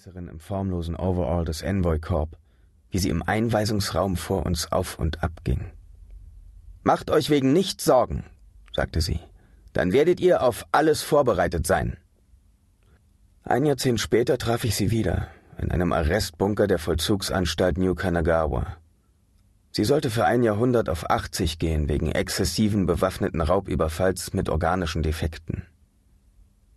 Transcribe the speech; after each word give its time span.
Tänzerin 0.00 0.28
im 0.28 0.40
formlosen 0.40 0.96
Overall 0.96 1.44
des 1.44 1.60
Envoy 1.60 1.98
Corp, 1.98 2.38
wie 2.90 2.96
sie 2.96 3.10
im 3.10 3.22
Einweisungsraum 3.22 4.16
vor 4.16 4.46
uns 4.46 4.72
auf 4.72 4.98
und 4.98 5.22
ab 5.22 5.44
ging. 5.44 5.72
Macht 6.82 7.10
euch 7.10 7.28
wegen 7.28 7.52
nichts 7.52 7.84
Sorgen, 7.84 8.24
sagte 8.72 9.02
sie. 9.02 9.20
Dann 9.74 9.92
werdet 9.92 10.18
ihr 10.18 10.42
auf 10.42 10.64
alles 10.72 11.02
vorbereitet 11.02 11.66
sein. 11.66 11.98
Ein 13.44 13.66
Jahrzehnt 13.66 14.00
später 14.00 14.38
traf 14.38 14.64
ich 14.64 14.74
sie 14.74 14.90
wieder, 14.90 15.28
in 15.58 15.70
einem 15.70 15.92
Arrestbunker 15.92 16.66
der 16.66 16.78
Vollzugsanstalt 16.78 17.76
New 17.76 17.94
Kanagawa. 17.94 18.78
Sie 19.70 19.84
sollte 19.84 20.08
für 20.08 20.24
ein 20.24 20.42
Jahrhundert 20.42 20.88
auf 20.88 21.10
80 21.10 21.58
gehen 21.58 21.90
wegen 21.90 22.10
exzessiven 22.10 22.86
bewaffneten 22.86 23.42
Raubüberfalls 23.42 24.32
mit 24.32 24.48
organischen 24.48 25.02
Defekten. 25.02 25.66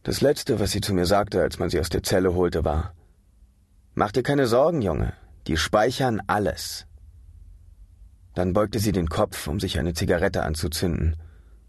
Das 0.03 0.19
Letzte, 0.19 0.59
was 0.59 0.71
sie 0.71 0.81
zu 0.81 0.93
mir 0.93 1.05
sagte, 1.05 1.41
als 1.41 1.57
man 1.57 1.69
sie 1.69 1.79
aus 1.79 1.87
der 1.87 2.03
Zelle 2.03 2.33
holte, 2.33 2.65
war 2.65 2.93
Mach 3.95 4.11
dir 4.11 4.23
keine 4.23 4.47
Sorgen, 4.47 4.81
Junge, 4.81 5.13
die 5.45 5.57
speichern 5.57 6.21
alles. 6.25 6.87
Dann 8.33 8.53
beugte 8.53 8.79
sie 8.79 8.91
den 8.91 9.07
Kopf, 9.07 9.47
um 9.47 9.59
sich 9.59 9.77
eine 9.77 9.93
Zigarette 9.93 10.41
anzuzünden, 10.41 11.15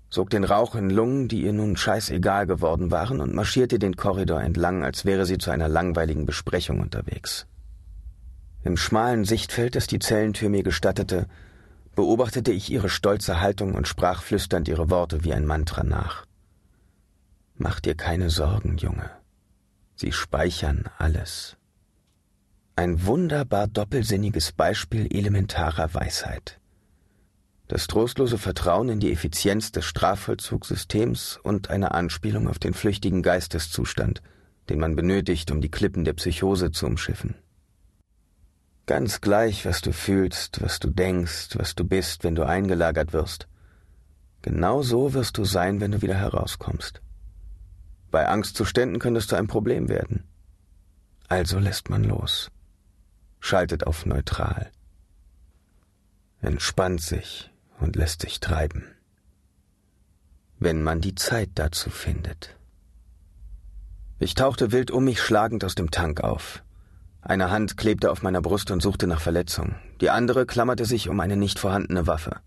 sog 0.08 0.30
den 0.30 0.44
Rauch 0.44 0.74
in 0.74 0.88
Lungen, 0.88 1.28
die 1.28 1.42
ihr 1.42 1.52
nun 1.52 1.76
scheißegal 1.76 2.46
geworden 2.46 2.90
waren, 2.90 3.20
und 3.20 3.34
marschierte 3.34 3.78
den 3.78 3.96
Korridor 3.96 4.40
entlang, 4.40 4.82
als 4.84 5.04
wäre 5.04 5.26
sie 5.26 5.36
zu 5.36 5.50
einer 5.50 5.68
langweiligen 5.68 6.24
Besprechung 6.24 6.80
unterwegs. 6.80 7.46
Im 8.62 8.78
schmalen 8.78 9.24
Sichtfeld, 9.26 9.76
das 9.76 9.86
die 9.86 9.98
Zellentür 9.98 10.48
mir 10.48 10.62
gestattete, 10.62 11.26
beobachtete 11.94 12.52
ich 12.52 12.70
ihre 12.70 12.88
stolze 12.88 13.42
Haltung 13.42 13.74
und 13.74 13.86
sprach 13.86 14.22
flüsternd 14.22 14.66
ihre 14.68 14.88
Worte 14.88 15.24
wie 15.24 15.34
ein 15.34 15.44
Mantra 15.44 15.84
nach. 15.84 16.24
Mach 17.56 17.80
dir 17.80 17.94
keine 17.94 18.30
Sorgen, 18.30 18.78
Junge. 18.78 19.10
Sie 19.94 20.12
speichern 20.12 20.88
alles. 20.96 21.58
Ein 22.76 23.06
wunderbar 23.06 23.68
doppelsinniges 23.68 24.50
Beispiel 24.50 25.06
elementarer 25.16 25.94
Weisheit. 25.94 26.58
Das 27.68 27.86
trostlose 27.86 28.36
Vertrauen 28.36 28.88
in 28.88 28.98
die 28.98 29.12
Effizienz 29.12 29.70
des 29.70 29.84
Strafvollzugssystems 29.84 31.38
und 31.40 31.70
eine 31.70 31.92
Anspielung 31.92 32.48
auf 32.48 32.58
den 32.58 32.74
flüchtigen 32.74 33.22
Geisteszustand, 33.22 34.22
den 34.68 34.80
man 34.80 34.96
benötigt, 34.96 35.52
um 35.52 35.60
die 35.60 35.70
Klippen 35.70 36.04
der 36.04 36.14
Psychose 36.14 36.72
zu 36.72 36.86
umschiffen. 36.86 37.36
Ganz 38.86 39.20
gleich, 39.20 39.64
was 39.64 39.80
du 39.80 39.92
fühlst, 39.92 40.60
was 40.60 40.80
du 40.80 40.90
denkst, 40.90 41.50
was 41.56 41.76
du 41.76 41.84
bist, 41.84 42.24
wenn 42.24 42.34
du 42.34 42.42
eingelagert 42.42 43.12
wirst. 43.12 43.46
Genau 44.42 44.82
so 44.82 45.14
wirst 45.14 45.38
du 45.38 45.44
sein, 45.44 45.80
wenn 45.80 45.92
du 45.92 46.02
wieder 46.02 46.16
herauskommst. 46.16 47.00
Bei 48.10 48.26
Angstzuständen 48.26 48.98
könnte 48.98 49.18
es 49.18 49.28
zu 49.28 49.36
einem 49.36 49.46
Problem 49.46 49.88
werden. 49.88 50.24
Also 51.28 51.60
lässt 51.60 51.88
man 51.88 52.02
los. 52.02 52.50
Schaltet 53.46 53.86
auf 53.86 54.06
neutral. 54.06 54.70
Entspannt 56.40 57.02
sich 57.02 57.52
und 57.78 57.94
lässt 57.94 58.22
sich 58.22 58.40
treiben. 58.40 58.86
Wenn 60.58 60.82
man 60.82 61.02
die 61.02 61.14
Zeit 61.14 61.50
dazu 61.54 61.90
findet. 61.90 62.56
Ich 64.18 64.32
tauchte 64.32 64.72
wild 64.72 64.90
um 64.90 65.04
mich 65.04 65.20
schlagend 65.20 65.62
aus 65.62 65.74
dem 65.74 65.90
Tank 65.90 66.22
auf. 66.22 66.64
Eine 67.20 67.50
Hand 67.50 67.76
klebte 67.76 68.10
auf 68.10 68.22
meiner 68.22 68.40
Brust 68.40 68.70
und 68.70 68.80
suchte 68.80 69.06
nach 69.06 69.20
Verletzung. 69.20 69.74
Die 70.00 70.08
andere 70.08 70.46
klammerte 70.46 70.86
sich 70.86 71.10
um 71.10 71.20
eine 71.20 71.36
nicht 71.36 71.58
vorhandene 71.58 72.06
Waffe. 72.06 72.40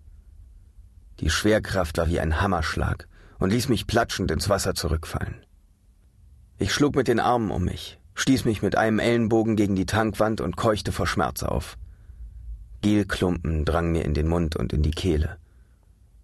Die 1.20 1.30
Schwerkraft 1.30 2.00
war 2.00 2.08
wie 2.08 2.20
ein 2.20 2.42
Hammerschlag 2.42 3.08
und 3.38 3.52
ließ 3.52 3.70
mich 3.70 3.86
platschend 3.86 4.32
ins 4.32 4.50
Wasser 4.50 4.74
zurückfallen. 4.74 5.46
Ich 6.58 6.74
schlug 6.74 6.96
mit 6.96 7.08
den 7.08 7.20
Armen 7.20 7.52
um 7.52 7.66
mich, 7.66 8.00
stieß 8.18 8.46
mich 8.46 8.62
mit 8.62 8.78
einem 8.78 9.00
Ellenbogen 9.00 9.56
gegen 9.56 9.76
die 9.76 9.86
Tankwand 9.86 10.42
und 10.42 10.58
keuchte 10.58 10.92
vor 10.92 11.08
Schmerz 11.08 11.44
auf. 11.44 11.78
Gelklumpen 12.82 13.66
drangen 13.66 13.92
mir 13.92 14.06
in 14.06 14.14
den 14.14 14.28
Mund 14.28 14.56
und 14.56 14.74
in 14.74 14.84
die 14.84 14.92
Kehle. 14.92 15.38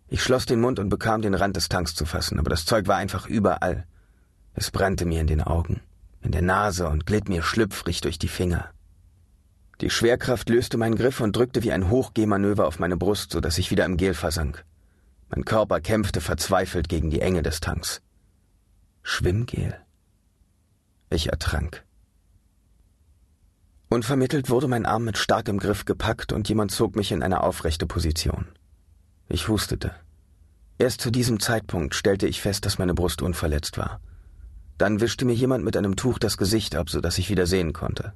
Ich 0.07 0.21
schloss 0.21 0.45
den 0.45 0.59
Mund 0.61 0.77
und 0.77 0.89
bekam 0.89 1.21
den 1.21 1.33
Rand 1.33 1.55
des 1.55 1.69
Tanks 1.69 1.95
zu 1.95 2.05
fassen, 2.05 2.39
aber 2.39 2.49
das 2.49 2.65
Zeug 2.65 2.87
war 2.87 2.97
einfach 2.97 3.25
überall. 3.27 3.85
Es 4.53 4.69
brannte 4.69 5.05
mir 5.05 5.21
in 5.21 5.27
den 5.27 5.41
Augen 5.41 5.81
in 6.23 6.31
der 6.31 6.41
Nase 6.41 6.87
und 6.87 7.05
glitt 7.05 7.29
mir 7.29 7.43
schlüpfrig 7.43 8.01
durch 8.01 8.17
die 8.17 8.27
Finger. 8.27 8.69
Die 9.81 9.89
Schwerkraft 9.89 10.49
löste 10.49 10.77
meinen 10.77 10.95
Griff 10.95 11.19
und 11.19 11.35
drückte 11.35 11.63
wie 11.63 11.71
ein 11.71 11.89
Hochgehmanöver 11.89 12.65
auf 12.65 12.79
meine 12.79 12.97
Brust, 12.97 13.31
so 13.31 13.41
dass 13.41 13.57
ich 13.57 13.71
wieder 13.71 13.85
im 13.85 13.97
Gel 13.97 14.13
versank. 14.13 14.63
Mein 15.29 15.45
Körper 15.45 15.81
kämpfte 15.81 16.21
verzweifelt 16.21 16.89
gegen 16.89 17.09
die 17.09 17.21
Enge 17.21 17.43
des 17.43 17.59
Tanks. 17.59 18.01
Schwimmgel. 19.01 19.82
Ich 21.13 21.29
ertrank. 21.29 21.83
Unvermittelt 23.87 24.49
wurde 24.49 24.67
mein 24.67 24.87
Arm 24.87 25.03
mit 25.03 25.19
starkem 25.19 25.59
Griff 25.59 25.85
gepackt 25.85 26.33
und 26.33 26.49
jemand 26.49 26.71
zog 26.71 26.95
mich 26.95 27.11
in 27.11 27.21
eine 27.21 27.43
aufrechte 27.43 27.85
Position. 27.85 28.47
Ich 29.29 29.47
hustete. 29.47 29.91
Erst 30.79 31.01
zu 31.01 31.11
diesem 31.11 31.39
Zeitpunkt 31.39 31.93
stellte 31.93 32.25
ich 32.25 32.41
fest, 32.41 32.65
dass 32.65 32.79
meine 32.79 32.95
Brust 32.95 33.21
unverletzt 33.21 33.77
war. 33.77 34.01
Dann 34.79 35.01
wischte 35.01 35.23
mir 35.25 35.35
jemand 35.35 35.63
mit 35.63 35.77
einem 35.77 35.95
Tuch 35.95 36.17
das 36.17 36.35
Gesicht 36.35 36.75
ab, 36.75 36.89
so 36.89 36.99
dass 36.99 37.19
ich 37.19 37.29
wieder 37.29 37.45
sehen 37.45 37.73
konnte. 37.73 38.13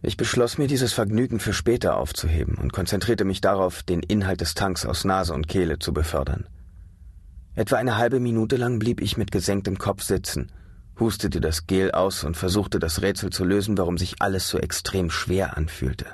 Ich 0.00 0.16
beschloss 0.16 0.56
mir, 0.56 0.68
dieses 0.68 0.92
Vergnügen 0.92 1.40
für 1.40 1.52
später 1.52 1.96
aufzuheben 1.96 2.54
und 2.58 2.72
konzentrierte 2.72 3.24
mich 3.24 3.40
darauf, 3.40 3.82
den 3.82 4.04
Inhalt 4.04 4.40
des 4.40 4.54
Tanks 4.54 4.86
aus 4.86 5.04
Nase 5.04 5.34
und 5.34 5.48
Kehle 5.48 5.80
zu 5.80 5.92
befördern. 5.92 6.46
Etwa 7.56 7.74
eine 7.74 7.96
halbe 7.96 8.20
Minute 8.20 8.54
lang 8.54 8.78
blieb 8.78 9.00
ich 9.00 9.16
mit 9.16 9.32
gesenktem 9.32 9.78
Kopf 9.78 10.04
sitzen, 10.04 10.52
hustete 11.00 11.40
das 11.40 11.66
Gel 11.66 11.92
aus 11.92 12.24
und 12.24 12.36
versuchte 12.36 12.78
das 12.78 13.02
Rätsel 13.02 13.30
zu 13.30 13.44
lösen, 13.44 13.78
warum 13.78 13.98
sich 13.98 14.20
alles 14.20 14.48
so 14.48 14.58
extrem 14.58 15.10
schwer 15.10 15.56
anfühlte. 15.56 16.06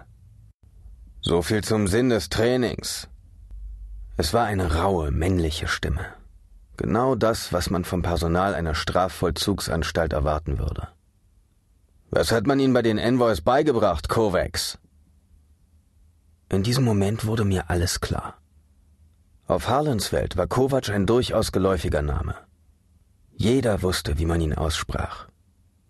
So 1.21 1.43
viel 1.43 1.65
zum 1.65 1.89
Sinn 1.89 2.11
des 2.11 2.29
Trainings. 2.29 3.09
Es 4.17 4.33
war 4.35 4.45
eine 4.45 4.77
raue, 4.77 5.11
männliche 5.11 5.69
Stimme. 5.69 6.07
Genau 6.77 7.15
das, 7.15 7.53
was 7.53 7.71
man 7.71 7.85
vom 7.85 8.03
Personal 8.03 8.55
einer 8.55 8.75
Strafvollzugsanstalt 8.75 10.13
erwarten 10.13 10.59
würde. 10.59 10.89
Was 12.11 12.31
hat 12.31 12.47
man 12.47 12.61
Ihnen 12.61 12.75
bei 12.75 12.83
den 12.83 12.99
Envoys 12.99 13.41
beigebracht, 13.41 14.09
Kovacs? 14.09 14.79
In 16.49 16.63
diesem 16.63 16.85
Moment 16.85 17.27
wurde 17.27 17.45
mir 17.45 17.71
alles 17.71 18.01
klar. 18.01 18.39
Auf 19.47 19.69
Harlensfeld 19.69 20.37
war 20.37 20.47
Kovac 20.47 20.91
ein 20.91 21.07
durchaus 21.07 21.53
geläufiger 21.53 22.03
Name. 22.03 22.35
Jeder 23.45 23.83
wusste, 23.83 24.19
wie 24.19 24.27
man 24.27 24.41
ihn 24.41 24.55
aussprach. 24.55 25.29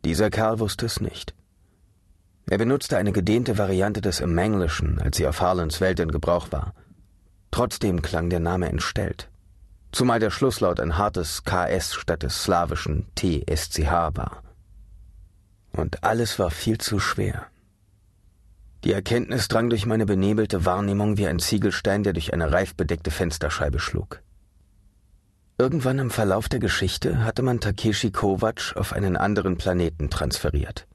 Dieser 0.05 0.31
Kerl 0.31 0.59
wusste 0.59 0.87
es 0.87 1.01
nicht. 1.01 1.35
Er 2.47 2.59
benutzte 2.59 2.97
eine 2.97 3.13
gedehnte 3.13 3.59
Variante 3.59 4.01
des 4.01 4.21
Emenglischen, 4.21 5.01
als 5.01 5.17
sie 5.17 5.27
auf 5.27 5.41
Harlensfeld 5.41 6.01
in 6.01 6.11
Gebrauch 6.11 6.49
war. 6.51 6.75
Trotzdem 7.51 8.03
klang 8.03 8.29
der 8.29 8.41
Name 8.41 8.69
entstellt 8.69 9.29
zumal 9.95 10.19
der 10.19 10.31
Schlusslaut 10.31 10.81
ein 10.81 10.99
hartes 10.99 11.45
KS 11.45 11.95
statt 11.95 12.25
des 12.25 12.43
slawischen 12.43 13.07
TSCH 13.15 14.17
war. 14.17 14.43
Und 15.73 16.03
alles 16.03 16.39
war 16.39 16.51
viel 16.51 16.79
zu 16.79 16.99
schwer. 16.99 17.47
Die 18.83 18.93
Erkenntnis 18.93 19.49
drang 19.49 19.71
durch 19.71 19.87
meine 19.87 20.05
benebelte 20.05 20.65
Wahrnehmung 20.65 21.17
wie 21.17 21.27
ein 21.27 21.39
Ziegelstein, 21.39 22.03
der 22.03 22.13
durch 22.13 22.33
eine 22.35 22.53
reifbedeckte 22.53 23.11
Fensterscheibe 23.11 23.79
schlug. 23.79 24.21
Irgendwann 25.57 26.01
im 26.01 26.11
Verlauf 26.11 26.49
der 26.49 26.59
Geschichte 26.59 27.25
hatte 27.25 27.43
man 27.43 27.61
Takeshi 27.61 28.11
Kovac 28.11 28.75
auf 28.75 28.93
einen 28.93 29.17
anderen 29.17 29.57
Planeten 29.57 30.11
transferiert. 30.11 30.89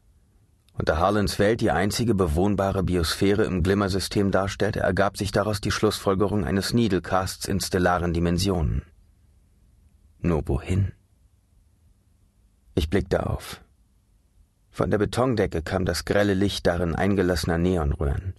Und 0.73 0.89
da 0.89 0.97
Harlens 0.97 1.39
Welt 1.39 1.61
die 1.61 1.71
einzige 1.71 2.13
bewohnbare 2.13 2.83
Biosphäre 2.83 3.45
im 3.45 3.63
Glimmersystem 3.63 4.31
darstellte, 4.31 4.81
ergab 4.81 5.15
sich 5.15 5.31
daraus 5.31 5.61
die 5.61 5.71
Schlussfolgerung 5.71 6.43
eines 6.43 6.73
Needlecasts 6.73 7.47
in 7.47 7.61
stellaren 7.61 8.13
Dimensionen. 8.13 8.83
Nur 10.19 10.45
wohin? 10.49 10.91
Ich 12.75 12.89
blickte 12.89 13.27
auf. 13.27 13.61
Von 14.71 14.91
der 14.91 14.97
Betondecke 14.97 15.61
kam 15.61 15.85
das 15.85 16.03
grelle 16.03 16.33
Licht 16.33 16.67
darin 16.67 16.95
eingelassener 16.95 17.57
Neonröhren. 17.57 18.33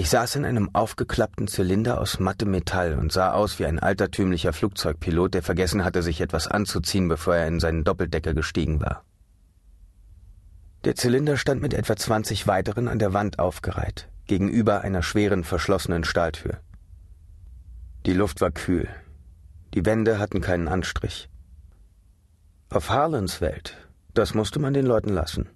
Ich 0.00 0.08
saß 0.08 0.36
in 0.36 0.46
einem 0.46 0.74
aufgeklappten 0.74 1.46
Zylinder 1.46 2.00
aus 2.00 2.20
mattem 2.20 2.50
Metall 2.50 2.94
und 2.98 3.12
sah 3.12 3.32
aus 3.32 3.58
wie 3.58 3.66
ein 3.66 3.78
altertümlicher 3.78 4.54
Flugzeugpilot, 4.54 5.34
der 5.34 5.42
vergessen 5.42 5.84
hatte, 5.84 6.02
sich 6.02 6.22
etwas 6.22 6.46
anzuziehen, 6.48 7.06
bevor 7.06 7.36
er 7.36 7.46
in 7.46 7.60
seinen 7.60 7.84
Doppeldecker 7.84 8.32
gestiegen 8.32 8.80
war. 8.80 9.04
Der 10.84 10.94
Zylinder 10.94 11.36
stand 11.36 11.60
mit 11.60 11.74
etwa 11.74 11.96
zwanzig 11.96 12.46
weiteren 12.46 12.88
an 12.88 12.98
der 12.98 13.12
Wand 13.12 13.38
aufgereiht, 13.38 14.08
gegenüber 14.26 14.80
einer 14.80 15.02
schweren 15.02 15.44
verschlossenen 15.44 16.04
Stahltür. 16.04 16.60
Die 18.06 18.14
Luft 18.14 18.40
war 18.40 18.52
kühl, 18.52 18.88
die 19.74 19.84
Wände 19.84 20.18
hatten 20.18 20.40
keinen 20.40 20.68
Anstrich. 20.68 21.28
Auf 22.70 22.88
Harlens 22.88 23.42
Welt, 23.42 23.76
das 24.14 24.32
musste 24.32 24.60
man 24.60 24.72
den 24.72 24.86
Leuten 24.86 25.10
lassen, 25.10 25.50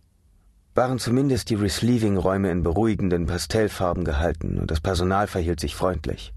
waren 0.74 0.98
zumindest 0.98 1.50
die 1.50 1.54
Resleeving-Räume 1.54 2.50
in 2.50 2.62
beruhigenden 2.62 3.26
Pastellfarben 3.26 4.04
gehalten 4.04 4.58
und 4.58 4.70
das 4.70 4.80
Personal 4.80 5.26
verhielt 5.26 5.60
sich 5.60 5.74
freundlich. 5.74 6.32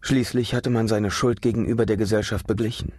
Schließlich 0.00 0.54
hatte 0.54 0.70
man 0.70 0.86
seine 0.86 1.10
Schuld 1.10 1.42
gegenüber 1.42 1.86
der 1.86 1.96
Gesellschaft 1.96 2.46
beglichen. 2.46 2.92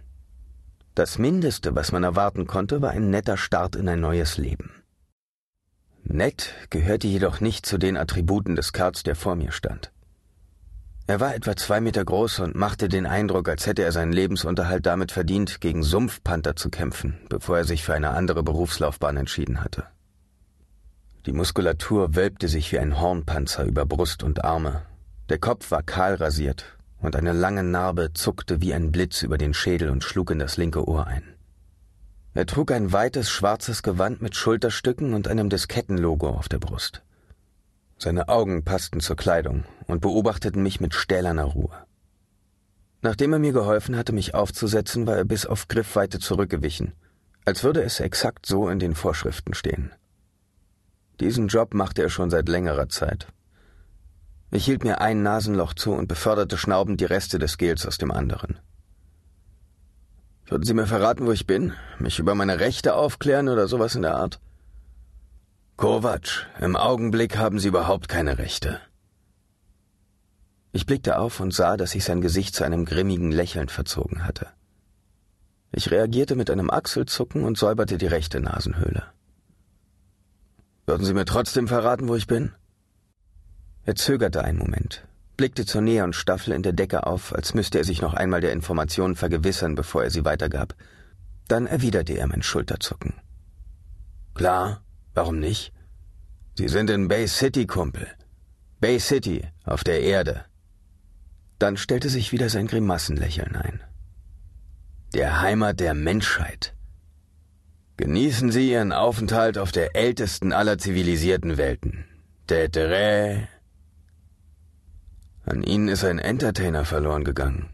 Das 0.94 1.16
Mindeste, 1.16 1.74
was 1.74 1.92
man 1.92 2.04
erwarten 2.04 2.46
konnte, 2.46 2.82
war 2.82 2.90
ein 2.90 3.08
netter 3.08 3.36
Start 3.36 3.76
in 3.76 3.88
ein 3.88 4.00
neues 4.00 4.36
Leben. 4.36 4.70
Ned 6.04 6.54
gehörte 6.70 7.06
jedoch 7.06 7.40
nicht 7.40 7.64
zu 7.66 7.78
den 7.78 7.96
Attributen 7.96 8.56
des 8.56 8.72
Kerls, 8.72 9.02
der 9.02 9.14
vor 9.14 9.36
mir 9.36 9.52
stand. 9.52 9.92
Er 11.06 11.20
war 11.20 11.34
etwa 11.34 11.56
zwei 11.56 11.80
Meter 11.80 12.04
groß 12.04 12.40
und 12.40 12.54
machte 12.54 12.88
den 12.88 13.06
Eindruck, 13.06 13.48
als 13.48 13.66
hätte 13.66 13.82
er 13.82 13.92
seinen 13.92 14.12
Lebensunterhalt 14.12 14.84
damit 14.84 15.10
verdient, 15.10 15.62
gegen 15.62 15.82
Sumpfpanther 15.82 16.56
zu 16.56 16.68
kämpfen, 16.68 17.18
bevor 17.30 17.56
er 17.58 17.64
sich 17.64 17.82
für 17.82 17.94
eine 17.94 18.10
andere 18.10 18.42
Berufslaufbahn 18.42 19.16
entschieden 19.16 19.64
hatte. 19.64 19.86
Die 21.26 21.32
Muskulatur 21.32 22.14
wölbte 22.14 22.48
sich 22.48 22.72
wie 22.72 22.78
ein 22.78 23.00
Hornpanzer 23.00 23.64
über 23.64 23.84
Brust 23.84 24.22
und 24.22 24.44
Arme. 24.44 24.82
Der 25.28 25.38
Kopf 25.38 25.70
war 25.70 25.82
kahl 25.82 26.14
rasiert 26.14 26.78
und 27.00 27.16
eine 27.16 27.32
lange 27.32 27.62
Narbe 27.62 28.12
zuckte 28.14 28.60
wie 28.60 28.72
ein 28.72 28.92
Blitz 28.92 29.22
über 29.22 29.38
den 29.38 29.54
Schädel 29.54 29.90
und 29.90 30.04
schlug 30.04 30.30
in 30.30 30.38
das 30.38 30.56
linke 30.56 30.86
Ohr 30.88 31.06
ein. 31.06 31.22
Er 32.34 32.46
trug 32.46 32.70
ein 32.70 32.92
weites 32.92 33.30
schwarzes 33.30 33.82
Gewand 33.82 34.22
mit 34.22 34.36
Schulterstücken 34.36 35.14
und 35.14 35.28
einem 35.28 35.48
Diskettenlogo 35.48 36.28
auf 36.28 36.48
der 36.48 36.58
Brust. 36.58 37.02
Seine 37.98 38.28
Augen 38.28 38.64
passten 38.64 39.00
zur 39.00 39.16
Kleidung 39.16 39.64
und 39.86 40.00
beobachteten 40.00 40.62
mich 40.62 40.80
mit 40.80 40.94
stählerner 40.94 41.44
Ruhe. 41.44 41.84
Nachdem 43.02 43.32
er 43.32 43.38
mir 43.38 43.52
geholfen 43.52 43.96
hatte, 43.96 44.12
mich 44.12 44.34
aufzusetzen, 44.34 45.06
war 45.06 45.16
er 45.16 45.24
bis 45.24 45.46
auf 45.46 45.68
Griffweite 45.68 46.20
zurückgewichen, 46.20 46.92
als 47.44 47.64
würde 47.64 47.82
es 47.82 48.00
exakt 48.00 48.46
so 48.46 48.68
in 48.68 48.78
den 48.78 48.94
Vorschriften 48.94 49.54
stehen. 49.54 49.92
Diesen 51.20 51.48
Job 51.48 51.74
machte 51.74 52.02
er 52.02 52.10
schon 52.10 52.30
seit 52.30 52.48
längerer 52.48 52.88
Zeit. 52.88 53.26
Ich 54.50 54.64
hielt 54.64 54.84
mir 54.84 55.00
ein 55.00 55.22
Nasenloch 55.22 55.74
zu 55.74 55.92
und 55.92 56.08
beförderte 56.08 56.56
schnaubend 56.56 57.00
die 57.00 57.04
Reste 57.04 57.38
des 57.38 57.58
Gels 57.58 57.86
aus 57.86 57.98
dem 57.98 58.10
anderen. 58.10 58.58
Würden 60.46 60.64
Sie 60.64 60.74
mir 60.74 60.86
verraten, 60.86 61.26
wo 61.26 61.32
ich 61.32 61.46
bin? 61.46 61.74
Mich 61.98 62.18
über 62.18 62.34
meine 62.34 62.58
Rechte 62.58 62.94
aufklären 62.94 63.48
oder 63.48 63.68
sowas 63.68 63.94
in 63.94 64.02
der 64.02 64.16
Art? 64.16 64.40
Kovac, 65.76 66.46
im 66.60 66.76
Augenblick 66.76 67.36
haben 67.36 67.58
Sie 67.58 67.68
überhaupt 67.68 68.08
keine 68.08 68.38
Rechte. 68.38 68.80
Ich 70.72 70.86
blickte 70.86 71.18
auf 71.18 71.40
und 71.40 71.52
sah, 71.52 71.76
dass 71.76 71.90
sich 71.90 72.04
sein 72.04 72.20
Gesicht 72.20 72.54
zu 72.54 72.64
einem 72.64 72.84
grimmigen 72.84 73.32
Lächeln 73.32 73.68
verzogen 73.68 74.24
hatte. 74.24 74.46
Ich 75.72 75.90
reagierte 75.90 76.34
mit 76.34 76.50
einem 76.50 76.70
Achselzucken 76.70 77.44
und 77.44 77.58
säuberte 77.58 77.98
die 77.98 78.06
rechte 78.06 78.40
Nasenhöhle. 78.40 79.04
Würden 80.88 81.04
Sie 81.04 81.12
mir 81.12 81.26
trotzdem 81.26 81.68
verraten, 81.68 82.08
wo 82.08 82.16
ich 82.16 82.26
bin? 82.26 82.52
Er 83.84 83.94
zögerte 83.94 84.42
einen 84.42 84.56
Moment, 84.56 85.06
blickte 85.36 85.66
zur 85.66 85.82
Neonstaffel 85.82 86.54
in 86.54 86.62
der 86.62 86.72
Decke 86.72 87.06
auf, 87.06 87.34
als 87.34 87.52
müsste 87.52 87.76
er 87.76 87.84
sich 87.84 88.00
noch 88.00 88.14
einmal 88.14 88.40
der 88.40 88.52
Informationen 88.52 89.14
vergewissern, 89.14 89.74
bevor 89.74 90.04
er 90.04 90.10
sie 90.10 90.24
weitergab. 90.24 90.74
Dann 91.46 91.66
erwiderte 91.66 92.14
er 92.14 92.26
mein 92.26 92.42
Schulterzucken. 92.42 93.12
Klar, 94.32 94.82
warum 95.12 95.38
nicht? 95.38 95.74
Sie 96.54 96.68
sind 96.68 96.88
in 96.88 97.06
Bay 97.06 97.28
City, 97.28 97.66
Kumpel. 97.66 98.06
Bay 98.80 98.98
City, 98.98 99.46
auf 99.64 99.84
der 99.84 100.00
Erde. 100.00 100.46
Dann 101.58 101.76
stellte 101.76 102.08
sich 102.08 102.32
wieder 102.32 102.48
sein 102.48 102.66
Grimassenlächeln 102.66 103.56
ein. 103.56 103.82
Der 105.12 105.42
Heimat 105.42 105.80
der 105.80 105.92
Menschheit. 105.92 106.77
Genießen 107.98 108.52
Sie 108.52 108.70
Ihren 108.70 108.92
Aufenthalt 108.92 109.58
auf 109.58 109.72
der 109.72 109.96
ältesten 109.96 110.52
aller 110.52 110.78
zivilisierten 110.78 111.56
Welten. 111.56 112.04
Tetere. 112.46 113.48
An 115.44 115.64
Ihnen 115.64 115.88
ist 115.88 116.04
ein 116.04 116.20
Entertainer 116.20 116.84
verloren 116.84 117.24
gegangen, 117.24 117.70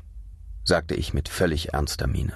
sagte 0.65 0.95
ich 0.95 1.13
mit 1.13 1.29
völlig 1.29 1.75
ernster 1.75 2.07
Miene. 2.07 2.33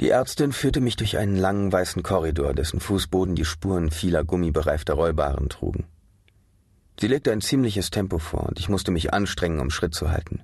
Die 0.00 0.08
Ärztin 0.08 0.52
führte 0.52 0.80
mich 0.80 0.96
durch 0.96 1.18
einen 1.18 1.36
langen 1.36 1.70
weißen 1.70 2.02
Korridor, 2.02 2.54
dessen 2.54 2.80
Fußboden 2.80 3.34
die 3.34 3.44
Spuren 3.44 3.90
vieler 3.90 4.24
gummibereifter 4.24 4.94
Rollbaren 4.94 5.50
trugen. 5.50 5.84
Sie 6.98 7.08
legte 7.08 7.30
ein 7.30 7.42
ziemliches 7.42 7.90
Tempo 7.90 8.18
vor, 8.18 8.48
und 8.48 8.58
ich 8.58 8.70
musste 8.70 8.90
mich 8.90 9.12
anstrengen, 9.12 9.60
um 9.60 9.68
Schritt 9.68 9.94
zu 9.94 10.10
halten. 10.10 10.42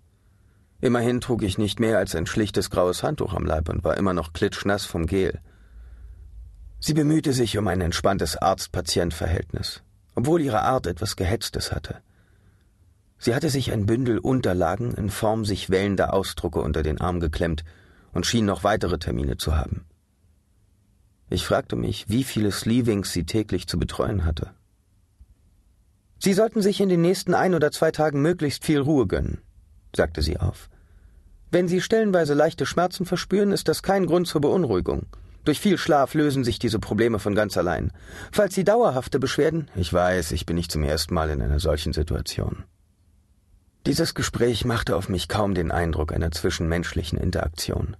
Immerhin 0.82 1.22
trug 1.22 1.42
ich 1.42 1.56
nicht 1.56 1.80
mehr 1.80 1.96
als 1.96 2.14
ein 2.14 2.26
schlichtes 2.26 2.68
graues 2.68 3.02
Handtuch 3.02 3.32
am 3.32 3.46
Leib 3.46 3.70
und 3.70 3.84
war 3.84 3.96
immer 3.96 4.12
noch 4.12 4.34
klitschnass 4.34 4.84
vom 4.84 5.06
Gel. 5.06 5.40
Sie 6.80 6.94
bemühte 6.94 7.32
sich 7.32 7.58
um 7.58 7.66
ein 7.66 7.80
entspanntes 7.80 8.36
Arzt-Patient-Verhältnis, 8.36 9.82
obwohl 10.14 10.40
ihre 10.40 10.62
Art 10.62 10.86
etwas 10.86 11.16
Gehetztes 11.16 11.72
hatte. 11.72 12.00
Sie 13.18 13.34
hatte 13.34 13.50
sich 13.50 13.72
ein 13.72 13.86
Bündel 13.86 14.18
Unterlagen 14.18 14.94
in 14.94 15.10
Form 15.10 15.44
sich 15.44 15.70
wellender 15.70 16.14
Ausdrucke 16.14 16.60
unter 16.60 16.84
den 16.84 17.00
Arm 17.00 17.18
geklemmt 17.18 17.64
und 18.12 18.26
schien 18.26 18.46
noch 18.46 18.62
weitere 18.62 18.98
Termine 18.98 19.36
zu 19.38 19.56
haben. 19.56 19.86
Ich 21.30 21.44
fragte 21.44 21.76
mich, 21.76 22.08
wie 22.08 22.24
viele 22.24 22.52
Sleevings 22.52 23.12
sie 23.12 23.24
täglich 23.24 23.66
zu 23.66 23.78
betreuen 23.78 24.24
hatte. 24.24 24.50
Sie 26.20 26.32
sollten 26.32 26.62
sich 26.62 26.80
in 26.80 26.88
den 26.88 27.02
nächsten 27.02 27.34
ein 27.34 27.54
oder 27.54 27.70
zwei 27.70 27.90
Tagen 27.90 28.22
möglichst 28.22 28.64
viel 28.64 28.80
Ruhe 28.80 29.06
gönnen, 29.06 29.38
sagte 29.94 30.22
sie 30.22 30.38
auf. 30.38 30.70
Wenn 31.50 31.66
Sie 31.66 31.80
stellenweise 31.80 32.34
leichte 32.34 32.66
Schmerzen 32.66 33.06
verspüren, 33.06 33.52
ist 33.52 33.68
das 33.68 33.82
kein 33.82 34.06
Grund 34.06 34.26
zur 34.26 34.40
Beunruhigung. 34.40 35.06
Durch 35.48 35.60
viel 35.60 35.78
Schlaf 35.78 36.12
lösen 36.12 36.44
sich 36.44 36.58
diese 36.58 36.78
Probleme 36.78 37.18
von 37.18 37.34
ganz 37.34 37.56
allein. 37.56 37.90
Falls 38.32 38.54
Sie 38.54 38.64
dauerhafte 38.64 39.18
Beschwerden. 39.18 39.70
Ich 39.76 39.90
weiß, 39.90 40.32
ich 40.32 40.44
bin 40.44 40.56
nicht 40.56 40.70
zum 40.70 40.84
ersten 40.84 41.14
Mal 41.14 41.30
in 41.30 41.40
einer 41.40 41.58
solchen 41.58 41.94
Situation. 41.94 42.64
Dieses 43.86 44.12
Gespräch 44.12 44.66
machte 44.66 44.94
auf 44.94 45.08
mich 45.08 45.26
kaum 45.26 45.54
den 45.54 45.70
Eindruck 45.70 46.12
einer 46.12 46.32
zwischenmenschlichen 46.32 47.18
Interaktion. 47.18 47.96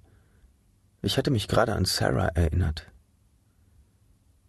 Ich 1.00 1.16
hatte 1.16 1.30
mich 1.30 1.48
gerade 1.48 1.72
an 1.72 1.86
Sarah 1.86 2.28
erinnert. 2.34 2.84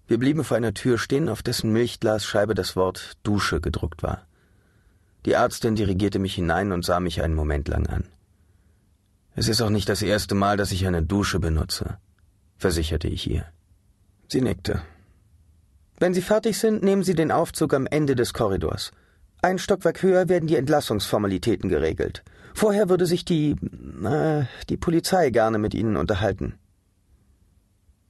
Wir 0.07 0.17
blieben 0.17 0.43
vor 0.43 0.57
einer 0.57 0.73
Tür 0.73 0.97
stehen, 0.97 1.29
auf 1.29 1.41
dessen 1.41 1.71
Milchglasscheibe 1.71 2.53
das 2.53 2.75
Wort 2.75 3.13
Dusche 3.23 3.61
gedruckt 3.61 4.03
war. 4.03 4.27
Die 5.25 5.31
Ärztin 5.31 5.75
dirigierte 5.75 6.19
mich 6.19 6.35
hinein 6.35 6.73
und 6.73 6.83
sah 6.83 6.99
mich 6.99 7.21
einen 7.21 7.35
Moment 7.35 7.69
lang 7.69 7.87
an. 7.87 8.09
Es 9.37 9.47
ist 9.47 9.61
auch 9.61 9.69
nicht 9.69 9.87
das 9.87 10.01
erste 10.01 10.35
Mal, 10.35 10.57
dass 10.57 10.73
ich 10.73 10.85
eine 10.85 11.01
Dusche 11.01 11.39
benutze 11.39 11.97
versicherte 12.59 13.07
ich 13.07 13.29
ihr. 13.29 13.45
Sie 14.27 14.41
nickte. 14.41 14.83
Wenn 15.97 16.13
Sie 16.13 16.21
fertig 16.21 16.59
sind, 16.59 16.83
nehmen 16.83 17.03
Sie 17.03 17.15
den 17.15 17.31
Aufzug 17.31 17.73
am 17.73 17.87
Ende 17.87 18.15
des 18.15 18.33
Korridors. 18.33 18.91
Ein 19.41 19.57
Stockwerk 19.57 20.03
höher 20.03 20.29
werden 20.29 20.47
die 20.47 20.57
Entlassungsformalitäten 20.57 21.69
geregelt. 21.69 22.23
Vorher 22.53 22.89
würde 22.89 23.05
sich 23.05 23.25
die 23.25 23.55
äh, 24.03 24.43
die 24.69 24.77
Polizei 24.77 25.29
gerne 25.29 25.57
mit 25.57 25.73
Ihnen 25.73 25.97
unterhalten. 25.97 26.59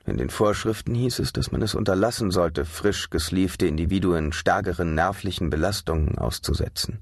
In 0.06 0.18
den 0.18 0.30
Vorschriften 0.30 0.96
hieß 0.96 1.20
es, 1.20 1.34
dass 1.34 1.52
man 1.52 1.62
es 1.62 1.76
unterlassen 1.76 2.32
sollte, 2.32 2.66
frisch 2.66 3.12
gesleevte 3.12 3.68
Individuen 3.68 4.34
stärkeren 4.34 4.96
nervlichen 4.96 5.52
Belastungen 5.52 6.18
auszusetzen. 6.18 7.00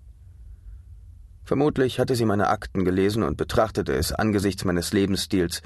Vermutlich 1.45 1.99
hatte 1.99 2.15
sie 2.15 2.25
meine 2.25 2.49
Akten 2.49 2.83
gelesen 2.83 3.23
und 3.23 3.37
betrachtete 3.37 3.93
es 3.93 4.11
angesichts 4.11 4.65
meines 4.65 4.91
Lebensstils 4.91 5.61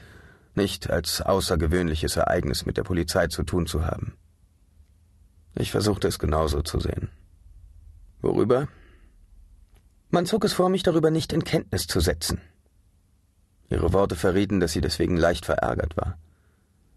nicht 0.55 0.89
als 0.89 1.21
außergewöhnliches 1.21 2.15
Ereignis 2.15 2.65
mit 2.65 2.77
der 2.77 2.83
Polizei 2.83 3.27
zu 3.27 3.43
tun 3.43 3.67
zu 3.67 3.85
haben. 3.85 4.17
Ich 5.55 5.71
versuchte 5.71 6.07
es 6.07 6.19
genauso 6.19 6.61
zu 6.61 6.79
sehen. 6.79 7.09
Worüber? 8.21 8.67
Man 10.09 10.25
zog 10.25 10.43
es 10.43 10.53
vor, 10.53 10.69
mich 10.69 10.83
darüber 10.83 11.11
nicht 11.11 11.33
in 11.33 11.43
Kenntnis 11.43 11.87
zu 11.87 11.99
setzen. 11.99 12.41
Ihre 13.69 13.93
Worte 13.93 14.15
verrieten, 14.15 14.59
dass 14.59 14.73
sie 14.73 14.81
deswegen 14.81 15.15
leicht 15.15 15.45
verärgert 15.45 15.95
war. 15.95 16.17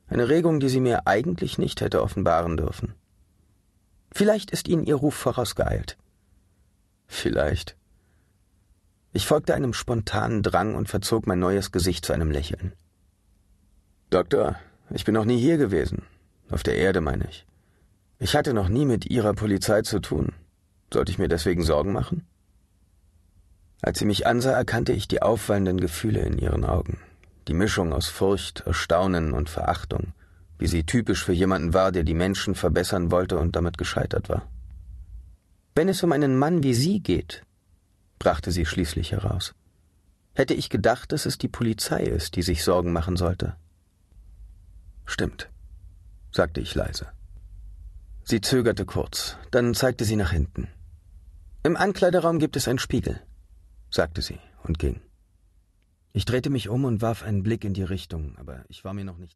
Eine 0.08 0.28
Regung, 0.28 0.61
die 0.61 0.68
sie 0.68 0.80
mir 0.80 1.06
eigentlich 1.06 1.56
nicht 1.56 1.80
hätte 1.80 2.02
offenbaren 2.02 2.56
dürfen. 2.56 2.94
Vielleicht 4.12 4.50
ist 4.50 4.68
Ihnen 4.68 4.84
Ihr 4.84 4.96
Ruf 4.96 5.14
vorausgeeilt. 5.14 5.96
Vielleicht. 7.06 7.76
Ich 9.12 9.26
folgte 9.26 9.54
einem 9.54 9.73
spontanen 9.73 10.42
Drang 10.42 10.75
und 10.75 10.88
verzog 10.88 11.26
mein 11.26 11.38
neues 11.38 11.73
Gesicht 11.73 12.04
zu 12.04 12.12
einem 12.12 12.30
Lächeln. 12.30 12.73
Doktor, 14.11 14.56
ich 14.90 15.04
bin 15.04 15.14
noch 15.14 15.25
nie 15.25 15.38
hier 15.38 15.56
gewesen. 15.56 16.02
Auf 16.50 16.62
der 16.62 16.76
Erde, 16.76 17.00
meine 17.00 17.26
ich. 17.28 17.46
Ich 18.18 18.37
hatte 18.37 18.54
noch 18.54 18.68
nie 18.68 18.84
mit 18.84 19.11
Ihrer 19.11 19.34
Polizei 19.34 19.82
zu 19.82 20.00
tun. 20.00 20.32
Sollte 20.92 21.11
ich 21.11 21.18
mir 21.18 21.28
deswegen 21.28 21.64
Sorgen 21.64 21.92
machen? 21.92 22.26
Als 23.82 23.99
sie 23.99 24.06
mich 24.06 24.26
ansah, 24.26 24.52
erkannte 24.52 24.92
ich 24.92 25.08
die 25.08 25.20
auffallenden 25.20 25.78
Gefühle 25.78 26.20
in 26.20 26.38
ihren 26.38 26.64
Augen. 26.64 27.00
Die 27.49 27.52
Mischung 27.52 27.92
aus 27.92 28.08
Furcht, 28.08 28.61
Erstaunen 28.61 29.34
und 29.34 29.50
Verachtung, 29.50 30.14
wie 30.58 30.66
sie 30.66 30.84
typisch 30.84 31.23
für 31.23 31.34
jemanden 31.34 31.75
war, 31.75 31.92
der 31.92 32.04
die 32.04 32.14
Menschen 32.14 32.54
verbessern 32.54 33.11
wollte 33.11 33.38
und 33.38 33.56
damit 33.56 33.76
gescheitert 33.76 34.30
war. 34.30 34.49
Wenn 35.75 35.90
es 35.90 36.02
um 36.02 36.12
einen 36.12 36.38
Mann 36.38 36.62
wie 36.62 36.73
Sie 36.73 37.00
geht, 37.00 37.42
brachte 38.18 38.52
sie 38.52 38.64
schließlich 38.64 39.12
heraus, 39.12 39.54
hätte 40.34 40.54
ich 40.54 40.70
gedacht, 40.70 41.12
dass 41.12 41.26
es 41.26 41.37
die 41.37 41.49
Polizei 41.49 42.04
ist, 42.04 42.37
die 42.37 42.42
sich 42.42 42.64
Sorgen 42.64 42.92
machen 42.92 43.16
sollte. 43.16 43.56
Stimmt, 45.06 45.50
sagte 46.32 46.61
ich 46.61 46.75
leise. 46.75 47.08
Sie 48.25 48.40
zögerte 48.40 48.87
kurz, 48.87 49.37
dann 49.50 49.75
zeigte 49.75 50.04
sie 50.04 50.16
nach 50.16 50.32
hinten. 50.32 50.68
Im 51.62 51.76
Ankleideraum 51.76 52.38
gibt 52.38 52.56
es 52.56 52.68
einen 52.68 52.78
Spiegel, 52.78 53.20
sagte 53.90 54.23
sie 54.23 54.38
und 54.62 54.78
ging. 54.78 55.00
Ich 56.12 56.25
drehte 56.25 56.50
mich 56.50 56.68
um 56.68 56.84
und 56.84 57.02
warf 57.02 57.23
einen 57.23 57.42
Blick 57.42 57.64
in 57.64 57.75
die 57.75 57.82
Richtung, 57.82 58.37
aber 58.38 58.64
ich 58.68 58.84
war 58.84 58.94
mir 58.94 59.04
noch 59.04 59.18
nicht. 59.18 59.32